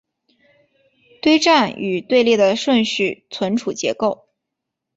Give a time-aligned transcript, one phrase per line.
[1.21, 4.27] 堆栈与队列的顺序存储结构